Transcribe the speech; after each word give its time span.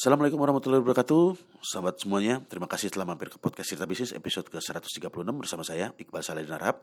Assalamualaikum 0.00 0.40
warahmatullahi 0.40 0.80
wabarakatuh. 0.80 1.60
Sahabat 1.60 2.00
semuanya, 2.00 2.40
terima 2.48 2.64
kasih 2.64 2.88
telah 2.88 3.04
mampir 3.04 3.28
ke 3.28 3.36
podcast 3.36 3.68
Cerita 3.68 3.84
Bisnis 3.84 4.16
episode 4.16 4.48
ke-136 4.48 5.12
bersama 5.12 5.60
saya 5.60 5.92
Iqbal 6.00 6.24
Saladin 6.24 6.56
Arab. 6.56 6.80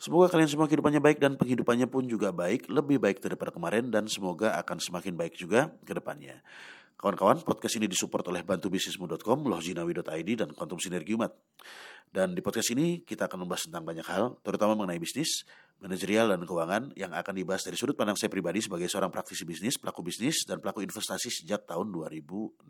Semoga 0.00 0.32
kalian 0.32 0.48
semua 0.48 0.64
kehidupannya 0.64 0.96
baik 0.96 1.20
dan 1.20 1.36
penghidupannya 1.36 1.84
pun 1.92 2.08
juga 2.08 2.32
baik 2.32 2.72
Lebih 2.72 3.04
baik 3.04 3.20
daripada 3.20 3.52
kemarin 3.52 3.92
dan 3.92 4.08
semoga 4.08 4.56
akan 4.56 4.80
semakin 4.80 5.12
baik 5.12 5.36
juga 5.36 5.76
ke 5.84 5.92
depannya. 5.92 6.40
Kawan-kawan, 6.96 7.44
podcast 7.44 7.76
ini 7.76 7.84
disupport 7.84 8.32
oleh 8.32 8.40
bantubisnismu.com, 8.40 9.44
lohjinawi.id, 9.44 10.30
dan 10.32 10.48
Quantum 10.56 10.80
Sinergi 10.80 11.20
Umat. 11.20 11.36
Dan 12.08 12.32
di 12.32 12.40
podcast 12.40 12.72
ini 12.72 13.04
kita 13.04 13.28
akan 13.28 13.44
membahas 13.44 13.68
tentang 13.68 13.84
banyak 13.84 14.08
hal, 14.08 14.40
terutama 14.40 14.72
mengenai 14.72 14.96
bisnis, 14.96 15.44
manajerial, 15.84 16.32
dan 16.32 16.40
keuangan 16.48 16.82
yang 16.96 17.12
akan 17.12 17.34
dibahas 17.36 17.60
dari 17.60 17.76
sudut 17.76 17.92
pandang 17.92 18.16
saya 18.16 18.32
pribadi 18.32 18.64
sebagai 18.64 18.88
seorang 18.88 19.12
praktisi 19.12 19.44
bisnis, 19.44 19.76
pelaku 19.76 20.00
bisnis, 20.00 20.48
dan 20.48 20.58
pelaku 20.58 20.80
investasi 20.80 21.28
sejak 21.28 21.68
tahun 21.68 21.92
2006. 21.92 22.64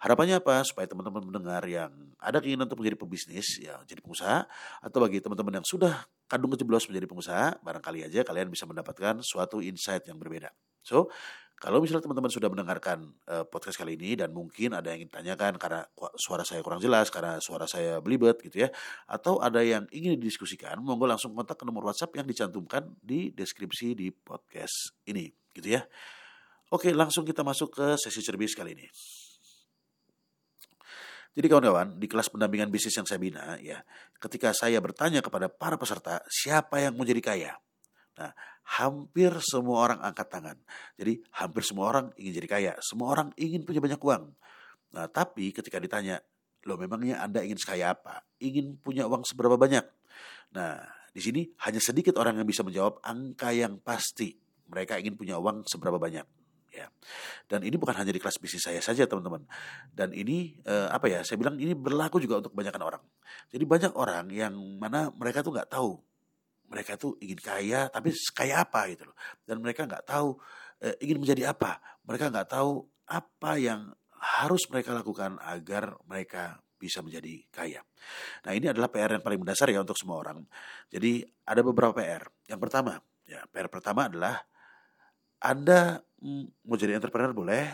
Harapannya 0.00 0.40
apa? 0.40 0.64
Supaya 0.64 0.88
teman-teman 0.88 1.20
mendengar 1.20 1.60
yang 1.68 1.92
ada 2.16 2.40
keinginan 2.40 2.64
untuk 2.64 2.80
menjadi 2.80 2.96
pebisnis, 2.96 3.60
ya 3.60 3.80
jadi 3.84 4.00
pengusaha, 4.00 4.48
atau 4.80 4.98
bagi 5.00 5.20
teman-teman 5.20 5.60
yang 5.60 5.66
sudah 5.68 6.08
kandung 6.24 6.52
kejeblos 6.56 6.88
menjadi 6.88 7.04
pengusaha, 7.08 7.46
barangkali 7.60 8.08
aja 8.08 8.24
kalian 8.24 8.48
bisa 8.48 8.64
mendapatkan 8.64 9.20
suatu 9.20 9.60
insight 9.60 10.08
yang 10.08 10.16
berbeda. 10.16 10.52
So, 10.80 11.12
kalau 11.60 11.84
misalnya 11.84 12.08
teman-teman 12.08 12.32
sudah 12.32 12.48
mendengarkan 12.48 13.12
uh, 13.28 13.44
podcast 13.44 13.76
kali 13.76 14.00
ini 14.00 14.16
dan 14.16 14.32
mungkin 14.32 14.72
ada 14.72 14.96
yang 14.96 15.04
ingin 15.04 15.12
tanyakan 15.12 15.60
karena 15.60 15.84
suara 16.16 16.40
saya 16.40 16.64
kurang 16.64 16.80
jelas, 16.80 17.12
karena 17.12 17.36
suara 17.36 17.68
saya 17.68 18.00
belibet 18.00 18.40
gitu 18.40 18.64
ya, 18.64 18.72
atau 19.04 19.44
ada 19.44 19.60
yang 19.60 19.84
ingin 19.92 20.16
didiskusikan, 20.16 20.80
monggo 20.80 21.04
langsung 21.04 21.36
kontak 21.36 21.60
ke 21.60 21.68
nomor 21.68 21.92
WhatsApp 21.92 22.16
yang 22.16 22.24
dicantumkan 22.24 22.96
di 23.04 23.28
deskripsi 23.36 23.92
di 23.92 24.08
podcast 24.08 24.96
ini, 25.04 25.28
gitu 25.52 25.76
ya. 25.76 25.84
Oke, 26.72 26.96
langsung 26.96 27.28
kita 27.28 27.44
masuk 27.44 27.76
ke 27.76 27.86
sesi 28.00 28.24
cerbis 28.24 28.56
kali 28.56 28.72
ini. 28.72 28.88
Jadi 31.36 31.46
kawan-kawan, 31.46 32.00
di 32.00 32.08
kelas 32.08 32.32
pendampingan 32.32 32.72
bisnis 32.72 32.96
yang 32.96 33.04
saya 33.04 33.20
bina, 33.20 33.60
ya, 33.60 33.84
ketika 34.16 34.56
saya 34.56 34.80
bertanya 34.80 35.20
kepada 35.20 35.52
para 35.52 35.76
peserta, 35.76 36.24
siapa 36.26 36.80
yang 36.80 36.96
mau 36.96 37.04
jadi 37.04 37.20
kaya? 37.20 37.52
Nah, 38.18 38.32
hampir 38.78 39.34
semua 39.42 39.90
orang 39.90 39.98
angkat 39.98 40.30
tangan. 40.30 40.56
Jadi 40.94 41.18
hampir 41.34 41.62
semua 41.66 41.90
orang 41.90 42.06
ingin 42.14 42.32
jadi 42.38 42.48
kaya. 42.48 42.72
Semua 42.78 43.10
orang 43.10 43.34
ingin 43.34 43.66
punya 43.66 43.82
banyak 43.82 43.98
uang. 43.98 44.30
Nah, 44.94 45.06
tapi 45.10 45.50
ketika 45.50 45.82
ditanya, 45.82 46.22
lo 46.66 46.78
memangnya 46.78 47.18
Anda 47.18 47.42
ingin 47.42 47.58
sekaya 47.58 47.98
apa? 47.98 48.22
Ingin 48.38 48.78
punya 48.78 49.10
uang 49.10 49.26
seberapa 49.26 49.58
banyak? 49.58 49.82
Nah, 50.54 50.78
di 51.10 51.18
sini 51.22 51.42
hanya 51.66 51.82
sedikit 51.82 52.14
orang 52.22 52.38
yang 52.38 52.46
bisa 52.46 52.62
menjawab 52.62 53.02
angka 53.02 53.50
yang 53.50 53.82
pasti. 53.82 54.38
Mereka 54.70 55.02
ingin 55.02 55.18
punya 55.18 55.42
uang 55.42 55.66
seberapa 55.66 55.98
banyak. 55.98 56.26
Ya. 56.70 56.86
Dan 57.50 57.66
ini 57.66 57.74
bukan 57.74 57.98
hanya 57.98 58.14
di 58.14 58.22
kelas 58.22 58.38
bisnis 58.38 58.62
saya 58.62 58.78
saja, 58.78 59.02
teman-teman. 59.10 59.42
Dan 59.90 60.14
ini 60.14 60.54
eh, 60.62 60.86
apa 60.86 61.10
ya? 61.10 61.26
Saya 61.26 61.42
bilang 61.42 61.58
ini 61.58 61.74
berlaku 61.74 62.22
juga 62.22 62.38
untuk 62.38 62.54
kebanyakan 62.54 62.82
orang. 62.86 63.02
Jadi 63.50 63.64
banyak 63.66 63.92
orang 63.98 64.30
yang 64.30 64.54
mana 64.78 65.10
mereka 65.10 65.42
tuh 65.42 65.50
nggak 65.50 65.74
tahu 65.74 65.98
mereka 66.70 66.94
tuh 66.94 67.18
ingin 67.18 67.40
kaya 67.42 67.90
tapi 67.90 68.14
kaya 68.30 68.62
apa 68.62 68.86
gitu 68.94 69.10
loh 69.10 69.16
dan 69.42 69.58
mereka 69.58 69.84
nggak 69.84 70.06
tahu 70.06 70.38
eh, 70.80 70.94
ingin 71.02 71.18
menjadi 71.18 71.50
apa 71.50 71.82
mereka 72.06 72.30
nggak 72.30 72.48
tahu 72.48 72.86
apa 73.10 73.52
yang 73.58 73.90
harus 74.20 74.68
mereka 74.70 74.94
lakukan 74.94 75.40
agar 75.42 75.96
mereka 76.04 76.60
bisa 76.80 77.04
menjadi 77.04 77.44
kaya. 77.52 77.84
Nah 78.48 78.56
ini 78.56 78.72
adalah 78.72 78.88
PR 78.88 79.20
yang 79.20 79.24
paling 79.24 79.40
mendasar 79.44 79.68
ya 79.68 79.84
untuk 79.84 80.00
semua 80.00 80.16
orang. 80.16 80.40
Jadi 80.88 81.20
ada 81.44 81.60
beberapa 81.60 81.92
PR. 81.92 82.24
Yang 82.48 82.60
pertama, 82.64 82.96
ya 83.28 83.44
PR 83.52 83.68
pertama 83.68 84.08
adalah 84.08 84.40
Anda 85.44 86.00
mm, 86.24 86.64
mau 86.64 86.76
jadi 86.80 86.96
entrepreneur 86.96 87.36
boleh, 87.36 87.64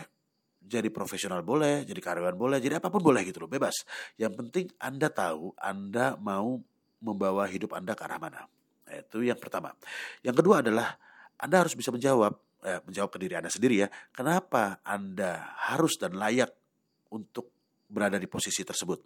jadi 0.59 0.91
profesional 0.91 1.39
boleh, 1.43 1.87
jadi 1.87 1.99
karyawan 2.03 2.35
boleh, 2.35 2.59
jadi 2.59 2.83
apa 2.83 2.91
pun 2.91 2.99
boleh 2.99 3.23
gitu 3.23 3.47
loh, 3.47 3.51
bebas. 3.51 3.87
Yang 4.19 4.33
penting 4.43 4.65
Anda 4.75 5.07
tahu 5.07 5.55
Anda 5.55 6.19
mau 6.19 6.59
membawa 6.99 7.47
hidup 7.47 7.75
Anda 7.75 7.95
ke 7.95 8.03
arah 8.03 8.19
mana. 8.19 8.43
Itu 8.91 9.23
yang 9.23 9.39
pertama. 9.39 9.75
Yang 10.23 10.43
kedua 10.43 10.63
adalah 10.63 10.95
Anda 11.37 11.65
harus 11.65 11.75
bisa 11.77 11.91
menjawab, 11.93 12.33
eh, 12.65 12.81
menjawab 12.87 13.09
ke 13.13 13.19
diri 13.21 13.35
Anda 13.37 13.51
sendiri 13.51 13.85
ya, 13.85 13.87
kenapa 14.15 14.81
Anda 14.81 15.55
harus 15.69 15.99
dan 15.99 16.17
layak 16.17 16.49
untuk 17.11 17.51
berada 17.87 18.19
di 18.19 18.27
posisi 18.27 18.67
tersebut. 18.67 18.99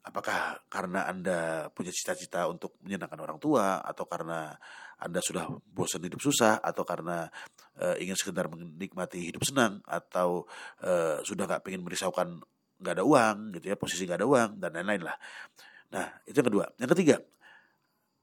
Apakah 0.00 0.64
karena 0.72 1.04
Anda 1.04 1.68
punya 1.72 1.92
cita-cita 1.92 2.48
untuk 2.48 2.80
menyenangkan 2.80 3.20
orang 3.20 3.36
tua, 3.36 3.84
atau 3.84 4.08
karena 4.08 4.56
Anda 4.96 5.20
sudah 5.20 5.48
bosan 5.72 6.04
hidup 6.04 6.20
susah, 6.20 6.60
atau 6.60 6.84
karena 6.88 7.28
uh, 7.80 7.96
ingin 8.00 8.16
sekedar 8.16 8.48
menikmati 8.48 9.28
hidup 9.28 9.44
senang, 9.44 9.84
atau 9.84 10.48
uh, 10.84 11.20
sudah 11.20 11.44
nggak 11.44 11.62
pengen 11.64 11.84
merisaukan 11.84 12.40
nggak 12.80 12.94
ada 12.96 13.04
uang 13.04 13.36
gitu 13.60 13.72
ya, 13.72 13.76
posisi 13.76 14.08
nggak 14.08 14.24
ada 14.24 14.28
uang 14.28 14.50
dan 14.56 14.72
lain-lain 14.72 15.04
lah. 15.04 15.16
Nah 15.92 16.06
itu 16.24 16.36
yang 16.40 16.48
kedua. 16.48 16.66
Yang 16.80 16.90
ketiga, 16.96 17.16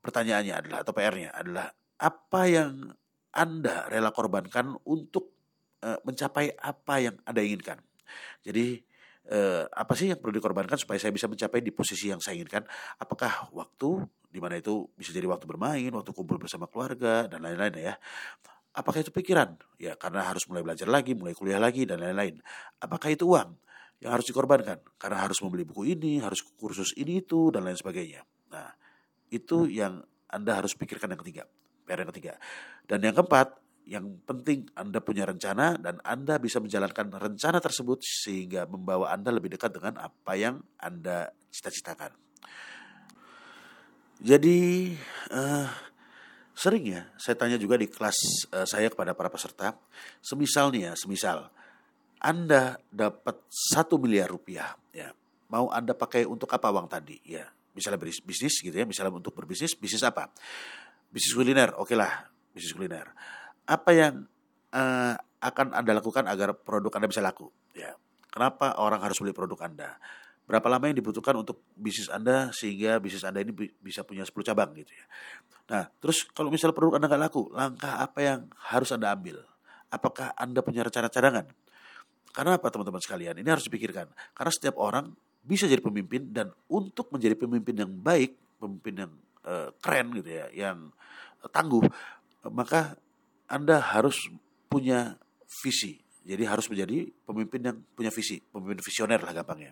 pertanyaannya 0.07 0.55
adalah 0.55 0.77
atau 0.87 0.93
PR-nya 0.95 1.29
adalah 1.35 1.67
apa 1.99 2.41
yang 2.47 2.87
Anda 3.35 3.91
rela 3.91 4.15
korbankan 4.15 4.79
untuk 4.87 5.35
uh, 5.83 5.99
mencapai 6.07 6.55
apa 6.55 7.03
yang 7.03 7.19
Anda 7.27 7.43
inginkan. 7.43 7.83
Jadi 8.39 8.79
uh, 9.35 9.67
apa 9.67 9.93
sih 9.99 10.15
yang 10.15 10.23
perlu 10.23 10.39
dikorbankan 10.39 10.79
supaya 10.79 10.95
saya 10.95 11.11
bisa 11.11 11.27
mencapai 11.27 11.59
di 11.59 11.75
posisi 11.75 12.07
yang 12.07 12.23
saya 12.23 12.39
inginkan? 12.39 12.63
Apakah 13.03 13.51
waktu 13.51 14.07
di 14.31 14.39
mana 14.39 14.59
itu 14.59 14.87
bisa 14.95 15.11
jadi 15.11 15.27
waktu 15.27 15.43
bermain, 15.49 15.91
waktu 15.91 16.11
kumpul 16.15 16.39
bersama 16.39 16.67
keluarga 16.71 17.27
dan 17.27 17.43
lain-lain 17.43 17.91
ya. 17.91 17.93
Apakah 18.77 19.01
itu 19.01 19.09
pikiran? 19.09 19.57
Ya 19.81 19.97
karena 19.97 20.21
harus 20.29 20.45
mulai 20.45 20.61
belajar 20.61 20.85
lagi, 20.85 21.17
mulai 21.17 21.33
kuliah 21.33 21.57
lagi 21.57 21.89
dan 21.89 21.97
lain-lain. 21.97 22.37
Apakah 22.77 23.09
itu 23.09 23.25
uang 23.25 23.57
yang 23.97 24.13
harus 24.13 24.29
dikorbankan? 24.29 24.85
Karena 25.01 25.25
harus 25.25 25.41
membeli 25.41 25.65
buku 25.65 25.97
ini, 25.97 26.21
harus 26.21 26.45
kursus 26.45 26.93
ini 26.93 27.25
itu 27.25 27.49
dan 27.49 27.65
lain 27.65 27.73
sebagainya. 27.73 28.21
Itu 29.27 29.67
yang 29.67 30.03
Anda 30.27 30.59
harus 30.59 30.75
pikirkan 30.75 31.11
yang 31.11 31.21
ketiga, 31.23 31.43
PR 31.87 32.03
yang 32.03 32.11
ketiga. 32.11 32.33
Dan 32.87 33.03
yang 33.03 33.15
keempat, 33.15 33.59
yang 33.87 34.19
penting 34.27 34.67
Anda 34.75 34.99
punya 34.99 35.23
rencana 35.23 35.79
dan 35.79 36.03
Anda 36.03 36.35
bisa 36.37 36.59
menjalankan 36.59 37.07
rencana 37.07 37.63
tersebut 37.63 38.03
sehingga 38.03 38.67
membawa 38.67 39.15
Anda 39.15 39.31
lebih 39.31 39.55
dekat 39.55 39.79
dengan 39.79 39.95
apa 40.03 40.35
yang 40.35 40.59
Anda 40.75 41.31
cita-citakan. 41.51 42.11
Jadi 44.19 44.91
uh, 45.31 45.69
sering 46.51 46.83
ya 46.89 47.07
saya 47.15 47.39
tanya 47.39 47.55
juga 47.55 47.79
di 47.79 47.87
kelas 47.87 48.49
uh, 48.51 48.67
saya 48.67 48.91
kepada 48.91 49.15
para 49.15 49.31
peserta, 49.31 49.79
semisal 50.19 50.75
nih 50.75 50.91
ya, 50.91 50.93
semisal 50.99 51.47
Anda 52.19 52.75
dapat 52.91 53.39
satu 53.47 53.95
miliar 53.95 54.27
rupiah, 54.27 54.75
ya 54.91 55.15
mau 55.47 55.71
Anda 55.71 55.95
pakai 55.95 56.27
untuk 56.27 56.51
apa 56.51 56.67
uang 56.73 56.91
tadi? 56.91 57.23
Ya 57.23 57.47
misalnya 57.77 58.01
bisnis 58.01 58.57
gitu 58.57 58.73
ya, 58.73 58.89
misalnya 58.89 59.13
untuk 59.13 59.37
berbisnis, 59.37 59.77
bisnis 59.77 60.01
apa? 60.01 60.33
Bisnis 61.13 61.37
kuliner, 61.37 61.77
oke 61.77 61.93
okay 61.93 61.95
lah, 61.95 62.25
bisnis 62.57 62.73
kuliner. 62.73 63.13
Apa 63.69 63.93
yang 63.93 64.25
uh, 64.73 65.13
akan 65.37 65.77
Anda 65.77 66.01
lakukan 66.01 66.25
agar 66.25 66.57
produk 66.57 66.97
Anda 66.97 67.05
bisa 67.05 67.21
laku? 67.21 67.53
Ya. 67.77 67.93
Kenapa 68.33 68.73
orang 68.81 69.05
harus 69.05 69.21
beli 69.21 69.37
produk 69.37 69.69
Anda? 69.69 70.01
Berapa 70.49 70.65
lama 70.71 70.89
yang 70.89 70.97
dibutuhkan 70.97 71.37
untuk 71.37 71.61
bisnis 71.77 72.09
Anda 72.09 72.49
sehingga 72.55 72.97
bisnis 72.97 73.21
Anda 73.27 73.45
ini 73.45 73.53
bisa 73.53 74.01
punya 74.01 74.25
10 74.25 74.33
cabang 74.47 74.73
gitu 74.73 74.89
ya. 74.95 75.05
Nah, 75.67 75.83
terus 75.99 76.25
kalau 76.31 76.49
misalnya 76.49 76.73
produk 76.73 76.97
Anda 76.97 77.11
nggak 77.11 77.21
laku, 77.29 77.51
langkah 77.53 77.99
apa 77.99 78.19
yang 78.23 78.39
harus 78.71 78.89
Anda 78.95 79.11
ambil? 79.13 79.43
Apakah 79.91 80.33
Anda 80.39 80.63
punya 80.63 80.87
rencana 80.87 81.11
cadangan? 81.11 81.45
Karena 82.31 82.55
apa 82.55 82.67
teman-teman 82.69 83.01
sekalian? 83.03 83.35
Ini 83.41 83.49
harus 83.49 83.67
dipikirkan. 83.67 84.07
Karena 84.37 84.51
setiap 84.53 84.79
orang 84.79 85.11
bisa 85.43 85.65
jadi 85.69 85.79
pemimpin 85.79 86.31
dan 86.31 86.51
untuk 86.67 87.09
menjadi 87.13 87.35
pemimpin 87.37 87.75
yang 87.75 87.91
baik, 87.91 88.35
pemimpin 88.59 89.07
yang 89.07 89.11
uh, 89.47 89.69
keren 89.79 90.11
gitu 90.17 90.29
ya, 90.29 90.45
yang 90.51 90.91
tangguh, 91.51 91.83
maka 92.51 92.99
Anda 93.47 93.79
harus 93.79 94.27
punya 94.67 95.15
visi. 95.63 95.99
Jadi 96.27 96.43
harus 96.43 96.67
menjadi 96.67 97.07
pemimpin 97.23 97.61
yang 97.63 97.77
punya 97.95 98.11
visi, 98.11 98.43
pemimpin 98.43 98.83
visioner 98.83 99.23
lah 99.23 99.31
gampangnya. 99.31 99.71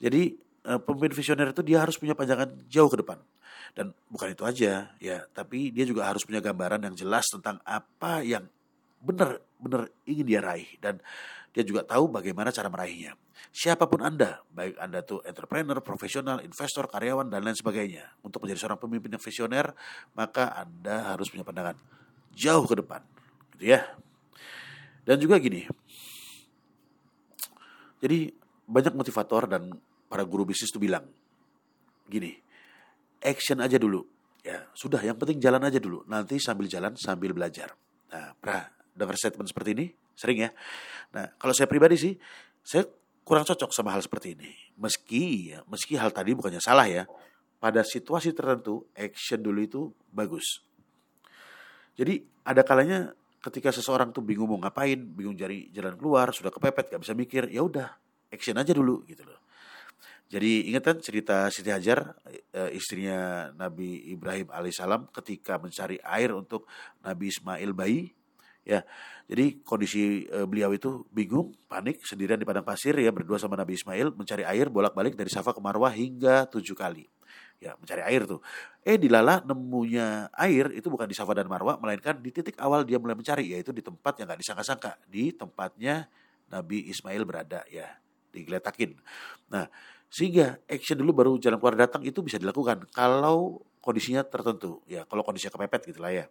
Jadi 0.00 0.32
uh, 0.64 0.80
pemimpin 0.80 1.12
visioner 1.12 1.52
itu 1.52 1.60
dia 1.60 1.84
harus 1.84 2.00
punya 2.00 2.16
panjangan 2.16 2.64
jauh 2.72 2.88
ke 2.88 3.04
depan. 3.04 3.20
Dan 3.76 3.92
bukan 4.08 4.32
itu 4.32 4.42
aja 4.42 4.90
ya, 4.98 5.18
tapi 5.30 5.70
dia 5.70 5.84
juga 5.84 6.08
harus 6.08 6.24
punya 6.24 6.40
gambaran 6.40 6.90
yang 6.90 6.96
jelas 6.96 7.28
tentang 7.28 7.60
apa 7.62 8.24
yang 8.24 8.48
benar-benar 9.00 9.88
ingin 10.04 10.26
dia 10.28 10.40
raih 10.44 10.68
dan 10.78 11.00
dia 11.50 11.64
juga 11.66 11.82
tahu 11.82 12.06
bagaimana 12.12 12.54
cara 12.54 12.70
meraihnya. 12.70 13.18
Siapa 13.50 13.90
pun 13.90 14.06
Anda, 14.06 14.38
baik 14.54 14.78
Anda 14.78 15.02
tuh 15.02 15.26
entrepreneur, 15.26 15.82
profesional, 15.82 16.38
investor, 16.44 16.86
karyawan, 16.86 17.26
dan 17.26 17.42
lain 17.42 17.58
sebagainya. 17.58 18.06
Untuk 18.22 18.46
menjadi 18.46 18.62
seorang 18.62 18.78
pemimpin 18.78 19.10
yang 19.10 19.22
visioner, 19.22 19.74
maka 20.14 20.54
Anda 20.54 21.16
harus 21.16 21.26
punya 21.26 21.42
pandangan 21.42 21.74
jauh 22.30 22.62
ke 22.70 22.78
depan. 22.78 23.02
Gitu 23.58 23.74
ya. 23.74 23.82
Dan 25.02 25.18
juga 25.18 25.42
gini, 25.42 25.66
jadi 27.98 28.30
banyak 28.64 28.94
motivator 28.94 29.50
dan 29.50 29.74
para 30.06 30.22
guru 30.22 30.46
bisnis 30.48 30.70
tuh 30.70 30.78
bilang, 30.78 31.04
gini, 32.06 32.32
action 33.18 33.58
aja 33.58 33.76
dulu. 33.76 34.06
Ya, 34.40 34.70
sudah 34.72 35.02
yang 35.04 35.20
penting 35.20 35.36
jalan 35.36 35.60
aja 35.60 35.76
dulu. 35.76 36.06
Nanti 36.08 36.40
sambil 36.40 36.64
jalan 36.70 36.96
sambil 36.96 37.36
belajar. 37.36 37.76
Nah, 38.08 38.32
pernah 38.40 38.79
dengar 39.00 39.16
statement 39.16 39.48
seperti 39.48 39.72
ini? 39.72 39.86
Sering 40.12 40.44
ya. 40.44 40.50
Nah, 41.16 41.32
kalau 41.40 41.56
saya 41.56 41.64
pribadi 41.64 41.96
sih, 41.96 42.12
saya 42.60 42.84
kurang 43.24 43.48
cocok 43.48 43.72
sama 43.72 43.96
hal 43.96 44.04
seperti 44.04 44.36
ini. 44.36 44.52
Meski 44.76 45.56
ya, 45.56 45.64
meski 45.64 45.96
hal 45.96 46.12
tadi 46.12 46.36
bukannya 46.36 46.60
salah 46.60 46.84
ya. 46.84 47.08
Pada 47.56 47.80
situasi 47.84 48.36
tertentu, 48.36 48.84
action 48.92 49.40
dulu 49.40 49.60
itu 49.60 49.80
bagus. 50.12 50.60
Jadi 51.96 52.20
ada 52.44 52.64
kalanya 52.64 53.12
ketika 53.40 53.72
seseorang 53.72 54.12
tuh 54.12 54.24
bingung 54.24 54.48
mau 54.48 54.60
ngapain, 54.60 54.96
bingung 54.96 55.36
cari 55.36 55.72
jalan 55.72 55.96
keluar, 55.96 56.32
sudah 56.32 56.52
kepepet, 56.52 56.92
gak 56.92 57.00
bisa 57.00 57.12
mikir, 57.16 57.48
ya 57.48 57.64
udah, 57.64 57.88
action 58.32 58.56
aja 58.56 58.72
dulu 58.72 59.04
gitu 59.08 59.24
loh. 59.24 59.40
Jadi 60.30 60.70
ingat 60.70 60.82
kan 60.86 60.96
cerita 61.02 61.50
Siti 61.50 61.74
Hajar, 61.74 62.14
eh, 62.54 62.70
istrinya 62.78 63.50
Nabi 63.50 64.14
Ibrahim 64.14 64.46
alaihissalam 64.46 65.10
ketika 65.10 65.58
mencari 65.58 65.98
air 66.06 66.30
untuk 66.30 66.70
Nabi 67.02 67.34
Ismail 67.34 67.70
bayi, 67.74 68.14
ya. 68.70 68.80
Jadi 69.30 69.62
kondisi 69.62 70.26
e, 70.26 70.38
beliau 70.46 70.70
itu 70.74 71.06
bingung, 71.10 71.54
panik, 71.70 72.02
sendirian 72.02 72.38
di 72.38 72.46
padang 72.46 72.66
pasir 72.66 72.94
ya 72.98 73.10
berdua 73.10 73.38
sama 73.38 73.54
Nabi 73.58 73.78
Ismail 73.78 74.14
mencari 74.14 74.42
air 74.46 74.70
bolak-balik 74.70 75.14
dari 75.14 75.30
Safa 75.30 75.54
ke 75.54 75.62
Marwah 75.62 75.90
hingga 75.90 76.46
tujuh 76.50 76.74
kali. 76.78 77.06
Ya 77.62 77.78
mencari 77.78 78.02
air 78.02 78.26
tuh. 78.26 78.42
Eh 78.82 78.98
dilala 78.98 79.42
nemunya 79.46 80.30
air 80.34 80.74
itu 80.74 80.86
bukan 80.90 81.06
di 81.06 81.14
Safa 81.14 81.34
dan 81.34 81.46
Marwah, 81.46 81.78
melainkan 81.78 82.18
di 82.18 82.30
titik 82.34 82.58
awal 82.58 82.82
dia 82.86 82.98
mulai 82.98 83.14
mencari 83.14 83.54
yaitu 83.54 83.70
di 83.70 83.82
tempat 83.82 84.18
yang 84.18 84.26
nggak 84.30 84.40
disangka-sangka, 84.42 84.98
di 85.06 85.30
tempatnya 85.30 86.10
Nabi 86.50 86.90
Ismail 86.90 87.22
berada 87.22 87.62
ya, 87.70 87.86
digeletakin. 88.34 88.98
Nah 89.54 89.70
sehingga 90.10 90.58
action 90.66 90.98
dulu 90.98 91.14
baru 91.14 91.32
jalan 91.38 91.62
keluar 91.62 91.78
datang 91.78 92.02
itu 92.02 92.18
bisa 92.18 92.34
dilakukan 92.34 92.82
kalau 92.90 93.62
kondisinya 93.80 94.22
tertentu. 94.22 94.84
Ya 94.86 95.08
kalau 95.08 95.24
kondisinya 95.24 95.56
kepepet 95.56 95.90
gitu 95.90 96.00
lah 96.04 96.12
ya. 96.12 96.26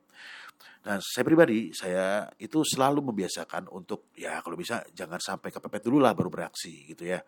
Nah 0.85 1.01
saya 1.01 1.25
pribadi 1.25 1.73
saya 1.73 2.29
itu 2.37 2.61
selalu 2.63 3.03
membiasakan 3.11 3.67
untuk 3.73 4.13
ya 4.15 4.39
kalau 4.45 4.55
bisa 4.55 4.85
jangan 4.93 5.19
sampai 5.19 5.49
kepepet 5.49 5.81
dulu 5.83 5.99
lah 5.99 6.13
baru 6.13 6.29
bereaksi 6.29 6.93
gitu 6.93 7.09
ya. 7.09 7.19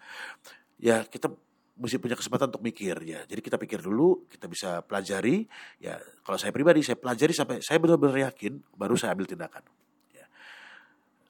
Ya 0.77 1.03
kita 1.03 1.33
mesti 1.81 1.97
punya 1.97 2.13
kesempatan 2.13 2.53
untuk 2.53 2.61
mikir 2.61 2.95
ya. 3.01 3.25
Jadi 3.25 3.41
kita 3.41 3.57
pikir 3.57 3.81
dulu 3.81 4.29
kita 4.29 4.45
bisa 4.45 4.85
pelajari. 4.85 5.49
Ya 5.81 5.97
kalau 6.21 6.37
saya 6.37 6.53
pribadi 6.53 6.85
saya 6.85 6.95
pelajari 7.01 7.33
sampai 7.33 7.57
saya 7.65 7.81
benar-benar 7.81 8.31
yakin 8.31 8.61
baru 8.77 8.93
saya 8.93 9.17
ambil 9.17 9.25
tindakan. 9.25 9.65
Ya. 10.13 10.25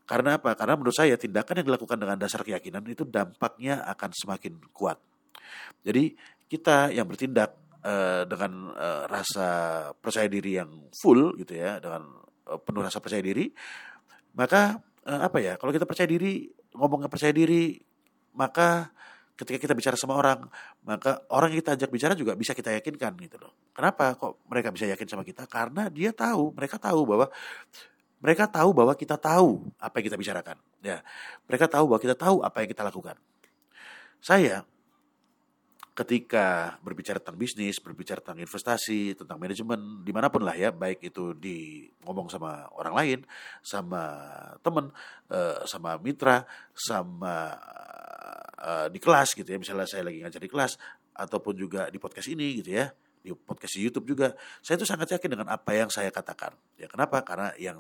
karena 0.04 0.36
apa? 0.36 0.52
Karena 0.60 0.76
menurut 0.76 0.92
saya 0.92 1.16
tindakan 1.16 1.64
yang 1.64 1.68
dilakukan 1.72 1.96
dengan 1.96 2.20
dasar 2.20 2.44
keyakinan 2.44 2.84
itu 2.92 3.08
dampaknya 3.08 3.88
akan 3.88 4.12
semakin 4.12 4.60
kuat. 4.76 5.00
Jadi 5.88 6.14
kita 6.52 6.92
yang 6.92 7.08
bertindak 7.08 7.61
uh, 7.86 8.24
dengan 8.26 8.72
uh, 8.74 9.04
rasa 9.10 9.48
percaya 9.98 10.30
diri 10.30 10.58
yang 10.58 10.90
full 10.96 11.36
gitu 11.38 11.58
ya, 11.58 11.78
dengan 11.82 12.26
uh, 12.48 12.60
penuh 12.62 12.82
rasa 12.82 13.02
percaya 13.02 13.22
diri, 13.22 13.52
maka 14.38 14.80
uh, 15.06 15.22
apa 15.26 15.38
ya? 15.42 15.54
Kalau 15.58 15.72
kita 15.74 15.86
percaya 15.86 16.08
diri, 16.10 16.50
ngomongnya 16.78 17.10
percaya 17.12 17.34
diri, 17.34 17.78
maka 18.38 18.90
ketika 19.36 19.58
kita 19.58 19.74
bicara 19.74 19.98
sama 19.98 20.14
orang, 20.14 20.46
maka 20.86 21.26
orang 21.34 21.50
yang 21.52 21.66
kita 21.66 21.74
ajak 21.74 21.90
bicara 21.90 22.14
juga 22.14 22.38
bisa 22.38 22.54
kita 22.54 22.70
yakinkan 22.78 23.18
gitu 23.18 23.42
loh. 23.42 23.58
Kenapa 23.74 24.14
kok 24.14 24.46
mereka 24.46 24.70
bisa 24.70 24.86
yakin 24.86 25.08
sama 25.10 25.26
kita? 25.26 25.50
Karena 25.50 25.90
dia 25.90 26.14
tahu, 26.14 26.54
mereka 26.54 26.78
tahu 26.78 27.02
bahwa 27.10 27.28
mereka 28.22 28.46
tahu 28.46 28.70
bahwa 28.70 28.94
kita 28.94 29.18
tahu 29.18 29.66
apa 29.82 29.98
yang 29.98 30.06
kita 30.14 30.18
bicarakan. 30.22 30.58
Ya, 30.86 31.02
mereka 31.50 31.66
tahu 31.66 31.90
bahwa 31.90 32.02
kita 32.02 32.14
tahu 32.14 32.46
apa 32.46 32.62
yang 32.62 32.70
kita 32.70 32.86
lakukan. 32.86 33.18
Saya 34.22 34.62
ketika 35.92 36.80
berbicara 36.80 37.20
tentang 37.20 37.36
bisnis, 37.36 37.84
berbicara 37.84 38.24
tentang 38.24 38.40
investasi, 38.40 39.20
tentang 39.20 39.36
manajemen, 39.36 40.08
di 40.08 40.12
mana 40.16 40.32
pun 40.32 40.48
lah 40.48 40.56
ya, 40.56 40.72
baik 40.72 41.04
itu 41.12 41.36
di 41.36 41.84
ngomong 42.08 42.32
sama 42.32 42.72
orang 42.80 42.94
lain, 42.96 43.20
sama 43.60 44.04
temen, 44.64 44.88
uh, 45.28 45.60
sama 45.68 46.00
mitra, 46.00 46.48
sama 46.72 47.60
uh, 48.56 48.88
di 48.88 49.04
kelas 49.04 49.36
gitu 49.36 49.52
ya, 49.52 49.60
misalnya 49.60 49.84
saya 49.84 50.08
lagi 50.08 50.24
ngajar 50.24 50.40
di 50.40 50.48
kelas, 50.48 50.80
ataupun 51.12 51.60
juga 51.60 51.92
di 51.92 52.00
podcast 52.00 52.32
ini 52.32 52.64
gitu 52.64 52.72
ya, 52.72 52.88
di 53.20 53.36
podcast 53.36 53.76
di 53.76 53.84
YouTube 53.84 54.08
juga, 54.16 54.32
saya 54.64 54.80
itu 54.80 54.88
sangat 54.88 55.12
yakin 55.12 55.30
dengan 55.38 55.48
apa 55.52 55.76
yang 55.76 55.92
saya 55.92 56.08
katakan. 56.08 56.56
Ya 56.80 56.88
kenapa? 56.88 57.20
Karena 57.22 57.52
yang 57.60 57.78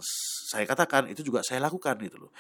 saya 0.52 0.68
katakan 0.68 1.08
itu 1.08 1.24
juga 1.24 1.42
saya 1.48 1.64
lakukan 1.64 1.96
gitu 2.04 2.28
loh. 2.28 2.32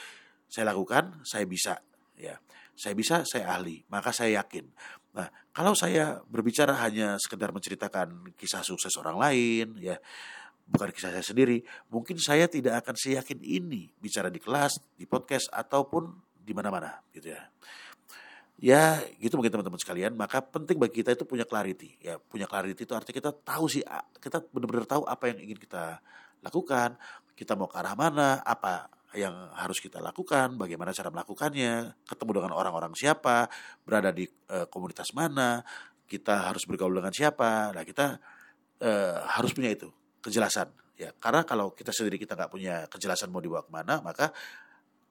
Saya 0.51 0.75
lakukan, 0.75 1.23
saya 1.23 1.47
bisa 1.47 1.79
ya 2.21 2.37
saya 2.77 2.93
bisa 2.93 3.25
saya 3.25 3.49
ahli 3.57 3.81
maka 3.89 4.13
saya 4.13 4.41
yakin. 4.41 4.69
Nah 5.17 5.27
kalau 5.51 5.73
saya 5.73 6.21
berbicara 6.29 6.77
hanya 6.79 7.17
sekedar 7.17 7.49
menceritakan 7.49 8.33
kisah 8.37 8.61
sukses 8.61 8.93
orang 9.01 9.17
lain 9.17 9.67
ya 9.81 9.97
bukan 10.69 10.93
kisah 10.93 11.11
saya 11.11 11.25
sendiri 11.25 11.65
mungkin 11.89 12.15
saya 12.21 12.47
tidak 12.47 12.85
akan 12.85 12.95
seyakin 12.95 13.41
ini 13.41 13.91
bicara 13.99 14.31
di 14.31 14.39
kelas 14.39 14.79
di 14.95 15.03
podcast 15.09 15.49
ataupun 15.51 16.13
di 16.37 16.53
mana-mana 16.53 17.01
gitu 17.11 17.33
ya. 17.33 17.41
Ya 18.61 19.01
gitu 19.17 19.41
mungkin 19.41 19.49
teman-teman 19.49 19.81
sekalian 19.81 20.13
maka 20.13 20.37
penting 20.37 20.77
bagi 20.77 21.01
kita 21.01 21.17
itu 21.17 21.25
punya 21.25 21.49
clarity 21.49 21.97
ya. 21.97 22.21
Punya 22.21 22.45
clarity 22.45 22.85
itu 22.85 22.93
artinya 22.93 23.17
kita 23.17 23.31
tahu 23.33 23.65
sih 23.65 23.81
kita 24.21 24.45
benar-benar 24.53 24.85
tahu 24.85 25.03
apa 25.09 25.33
yang 25.33 25.49
ingin 25.49 25.57
kita 25.57 25.97
lakukan 26.41 26.97
kita 27.37 27.57
mau 27.57 27.65
ke 27.65 27.77
arah 27.77 27.97
mana 27.97 28.37
apa 28.45 29.00
yang 29.11 29.51
harus 29.55 29.83
kita 29.83 29.99
lakukan, 29.99 30.55
bagaimana 30.55 30.95
cara 30.95 31.11
melakukannya, 31.11 31.99
ketemu 32.07 32.31
dengan 32.41 32.51
orang-orang 32.55 32.95
siapa, 32.95 33.51
berada 33.83 34.15
di 34.15 34.23
e, 34.27 34.57
komunitas 34.71 35.11
mana, 35.11 35.63
kita 36.07 36.47
harus 36.47 36.63
bergaul 36.63 36.95
dengan 36.95 37.11
siapa. 37.11 37.75
Nah, 37.75 37.83
kita 37.83 38.19
e, 38.79 38.91
harus 39.35 39.51
punya 39.51 39.71
itu 39.71 39.91
kejelasan 40.23 40.71
ya. 40.95 41.11
Karena 41.19 41.43
kalau 41.43 41.75
kita 41.75 41.91
sendiri 41.91 42.21
kita 42.21 42.39
nggak 42.39 42.51
punya 42.51 42.87
kejelasan 42.87 43.33
mau 43.33 43.43
dibawa 43.43 43.67
ke 43.67 43.71
mana, 43.73 43.99
maka 43.99 44.31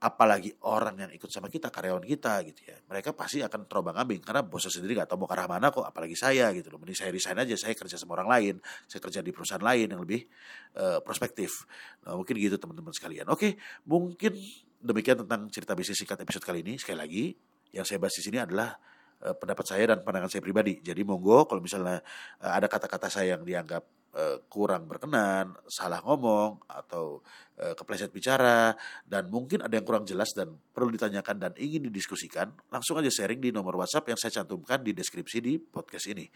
apalagi 0.01 0.57
orang 0.65 0.97
yang 0.97 1.11
ikut 1.13 1.29
sama 1.29 1.53
kita 1.53 1.69
karyawan 1.69 2.01
kita 2.09 2.41
gitu 2.49 2.73
ya. 2.73 2.81
Mereka 2.89 3.13
pasti 3.13 3.45
akan 3.45 3.69
terombang 3.69 4.01
ambing 4.01 4.25
karena 4.25 4.41
bosnya 4.41 4.73
sendiri 4.73 4.97
nggak 4.97 5.13
tahu 5.13 5.25
mau 5.25 5.29
ke 5.29 5.37
arah 5.37 5.49
mana 5.49 5.69
kok 5.69 5.85
apalagi 5.85 6.17
saya 6.17 6.49
gitu 6.57 6.73
loh. 6.73 6.81
Mending 6.81 6.97
saya 6.97 7.13
resign 7.13 7.37
aja 7.37 7.53
saya 7.61 7.77
kerja 7.77 8.01
sama 8.01 8.17
orang 8.17 8.29
lain 8.33 8.55
saya 8.89 9.01
kerja 9.05 9.21
di 9.21 9.29
perusahaan 9.29 9.61
lain 9.61 9.93
yang 9.93 10.01
lebih 10.01 10.25
uh, 10.81 11.05
prospektif. 11.05 11.69
Nah, 12.09 12.17
mungkin 12.17 12.35
gitu 12.41 12.57
teman-teman 12.57 12.97
sekalian. 12.97 13.29
Oke 13.29 13.61
mungkin 13.85 14.41
demikian 14.81 15.21
tentang 15.23 15.53
cerita 15.53 15.77
bisnis 15.77 16.01
singkat 16.01 16.17
episode 16.25 16.49
kali 16.49 16.65
ini. 16.65 16.81
Sekali 16.81 16.97
lagi 16.97 17.25
yang 17.77 17.85
saya 17.85 18.01
bahas 18.01 18.17
di 18.17 18.25
sini 18.25 18.41
adalah 18.41 18.73
uh, 19.25 19.35
pendapat 19.37 19.65
saya 19.67 19.85
dan 19.95 20.05
pandangan 20.05 20.29
saya 20.29 20.43
pribadi 20.45 20.81
jadi 20.81 21.01
monggo 21.05 21.49
kalau 21.49 21.61
misalnya 21.65 22.01
uh, 22.43 22.53
ada 22.57 22.67
kata-kata 22.67 23.09
saya 23.09 23.39
yang 23.39 23.45
dianggap 23.47 23.85
Eh, 24.11 24.43
kurang 24.51 24.91
berkenan, 24.91 25.55
salah 25.71 26.03
ngomong 26.03 26.67
atau 26.67 27.23
kepleset 27.61 28.11
bicara 28.11 28.75
dan 29.07 29.31
mungkin 29.31 29.63
ada 29.63 29.71
yang 29.77 29.87
kurang 29.87 30.03
jelas 30.03 30.35
dan 30.35 30.51
perlu 30.75 30.91
ditanyakan 30.91 31.37
dan 31.39 31.53
ingin 31.55 31.87
didiskusikan, 31.87 32.51
langsung 32.73 32.99
aja 32.99 33.07
sharing 33.07 33.39
di 33.39 33.55
nomor 33.55 33.79
WhatsApp 33.79 34.11
yang 34.11 34.19
saya 34.19 34.43
cantumkan 34.43 34.83
di 34.83 34.97
deskripsi 34.97 35.39
di 35.39 35.61
podcast 35.63 36.11
ini. 36.11 36.27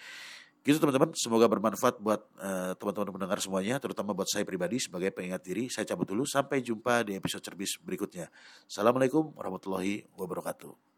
Gitu 0.62 0.78
teman-teman, 0.78 1.16
semoga 1.18 1.50
bermanfaat 1.50 1.98
buat 1.98 2.22
uh, 2.38 2.78
teman-teman 2.78 3.10
pendengar 3.18 3.42
semuanya, 3.42 3.80
terutama 3.82 4.14
buat 4.14 4.30
saya 4.30 4.46
pribadi 4.46 4.78
sebagai 4.78 5.10
pengingat 5.10 5.42
diri. 5.42 5.66
Saya 5.66 5.88
cabut 5.88 6.06
dulu, 6.06 6.22
sampai 6.28 6.62
jumpa 6.62 7.02
di 7.08 7.18
episode 7.18 7.42
cerbis 7.42 7.80
berikutnya. 7.82 8.30
Assalamualaikum 8.70 9.34
warahmatullahi 9.34 10.06
wabarakatuh. 10.14 10.93